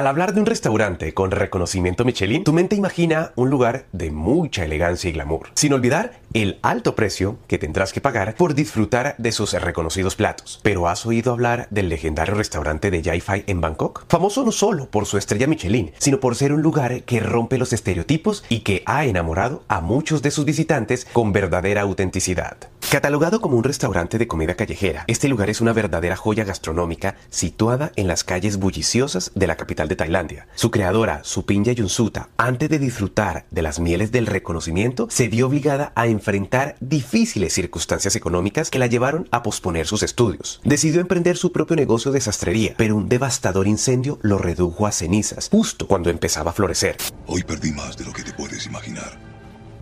[0.00, 4.64] Al hablar de un restaurante con reconocimiento Michelin, tu mente imagina un lugar de mucha
[4.64, 9.32] elegancia y glamour, sin olvidar el alto precio que tendrás que pagar por disfrutar de
[9.32, 10.60] sus reconocidos platos.
[10.62, 14.04] Pero ¿has oído hablar del legendario restaurante de Jai en Bangkok?
[14.08, 17.72] Famoso no solo por su estrella Michelin, sino por ser un lugar que rompe los
[17.72, 22.56] estereotipos y que ha enamorado a muchos de sus visitantes con verdadera autenticidad.
[22.90, 27.92] Catalogado como un restaurante de comida callejera, este lugar es una verdadera joya gastronómica situada
[27.94, 30.48] en las calles bulliciosas de la capital de Tailandia.
[30.56, 35.92] Su creadora, Supinya Yunsuta, antes de disfrutar de las mieles del reconocimiento, se vio obligada
[35.94, 40.60] a enfrentar difíciles circunstancias económicas que la llevaron a posponer sus estudios.
[40.64, 45.48] Decidió emprender su propio negocio de sastrería, pero un devastador incendio lo redujo a cenizas
[45.50, 46.96] justo cuando empezaba a florecer.
[47.26, 49.18] Hoy perdí más de lo que te puedes imaginar,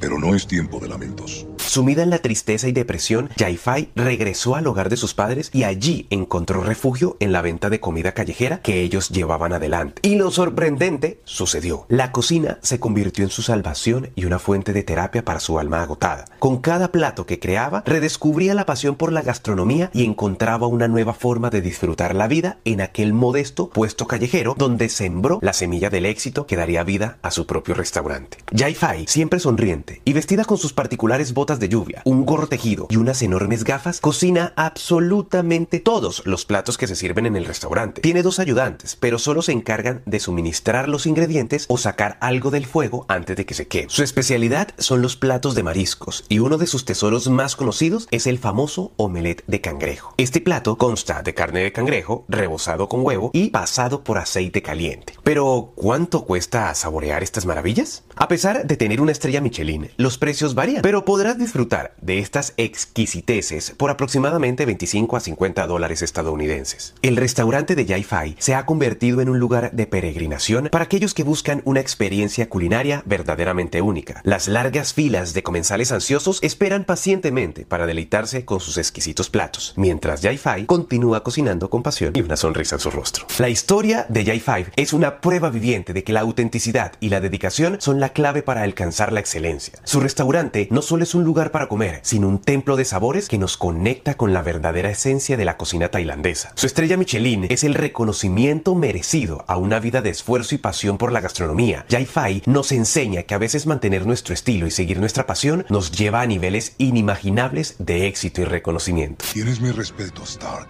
[0.00, 1.46] pero no es tiempo de lamentos.
[1.58, 6.06] Sumida en la tristeza y depresión, Jaifai regresó al hogar de sus padres y allí
[6.10, 10.00] encontró refugio en la venta de comida callejera que ellos llevaban adelante.
[10.02, 11.86] Y lo sorprendente sucedió.
[11.88, 15.82] La cocina se convirtió en su salvación y una fuente de terapia para su alma
[15.82, 16.24] agotada.
[16.38, 21.14] Con cada plato que creaba, redescubría la pasión por la gastronomía y encontraba una nueva
[21.14, 26.06] forma de disfrutar la vida en aquel modesto puesto callejero donde sembró la semilla del
[26.06, 28.38] éxito que daría vida a su propio restaurante.
[28.56, 32.96] Jaifai, siempre sonriente y vestida con sus particulares botas de lluvia, un gorro tejido y
[32.96, 38.00] unas enormes gafas, cocina absolutamente todos los platos que se sirven en el restaurante.
[38.00, 42.66] Tiene dos ayudantes, pero solo se encargan de suministrar los ingredientes o sacar algo del
[42.66, 43.88] fuego antes de que se queme.
[43.90, 48.26] Su especialidad son los platos de mariscos y uno de sus tesoros más conocidos es
[48.26, 50.14] el famoso omelette de cangrejo.
[50.16, 55.14] Este plato consta de carne de cangrejo rebozado con huevo y pasado por aceite caliente.
[55.22, 58.04] Pero, ¿cuánto cuesta saborear estas maravillas?
[58.16, 62.54] A pesar de tener una estrella Michelin, los precios varían, pero podrás disfrutar de estas
[62.56, 66.94] exquisiteces por aproximadamente 25 a 50 dólares estadounidenses.
[67.02, 71.14] El restaurante de Jai Fai se ha convertido en un lugar de peregrinación para aquellos
[71.14, 74.20] que buscan una experiencia culinaria verdaderamente única.
[74.24, 80.22] Las largas filas de comensales ansiosos esperan pacientemente para deleitarse con sus exquisitos platos, mientras
[80.22, 83.26] Jai Fai continúa cocinando con pasión y una sonrisa en su rostro.
[83.38, 87.20] La historia de Jai Fai es una prueba viviente de que la autenticidad y la
[87.20, 89.69] dedicación son la clave para alcanzar la excelencia.
[89.84, 93.38] Su restaurante no solo es un lugar para comer, sino un templo de sabores que
[93.38, 96.52] nos conecta con la verdadera esencia de la cocina tailandesa.
[96.54, 101.12] Su estrella Michelin es el reconocimiento merecido a una vida de esfuerzo y pasión por
[101.12, 101.84] la gastronomía.
[101.90, 105.92] Jai Fai nos enseña que a veces mantener nuestro estilo y seguir nuestra pasión nos
[105.92, 109.24] lleva a niveles inimaginables de éxito y reconocimiento.
[109.32, 110.68] Tienes mi respeto, Stark.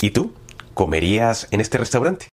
[0.00, 0.32] ¿Y tú?
[0.74, 2.28] ¿Comerías en este restaurante?